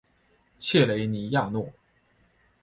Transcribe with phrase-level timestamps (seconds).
[0.57, 1.71] 切雷尼亚诺。